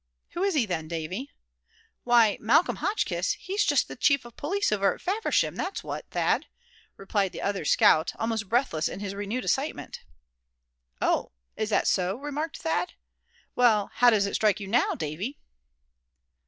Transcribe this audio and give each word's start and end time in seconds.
"Who 0.31 0.41
is 0.41 0.55
he, 0.55 0.65
then, 0.65 0.87
Davy?" 0.87 1.29
"Why, 2.05 2.35
Malcolm 2.41 2.77
Hotchkiss, 2.77 3.33
he's 3.33 3.63
just 3.63 3.87
the 3.87 3.95
Chief 3.95 4.25
of 4.25 4.35
Police 4.35 4.71
over 4.71 4.95
at 4.95 4.99
Faversham, 5.01 5.55
that's 5.55 5.83
what, 5.83 6.09
Thad," 6.09 6.47
replied 6.97 7.33
the 7.33 7.41
other 7.43 7.63
scout, 7.65 8.11
almost 8.17 8.49
breathless 8.49 8.87
in 8.89 8.99
his 8.99 9.13
renewed 9.13 9.43
excitement. 9.45 9.99
"Oh; 11.03 11.33
is 11.55 11.69
that 11.69 11.87
so?" 11.87 12.15
remarked 12.17 12.57
Thad. 12.57 12.93
"Well, 13.53 13.91
how 13.93 14.09
does 14.09 14.25
it 14.25 14.33
strike 14.33 14.59
you 14.59 14.65
now, 14.65 14.95
Davy?" 14.95 15.37